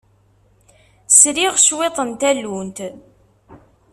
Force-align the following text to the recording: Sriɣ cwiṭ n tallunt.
Sriɣ 1.09 1.53
cwiṭ 1.65 1.97
n 2.07 2.11
tallunt. 2.19 2.77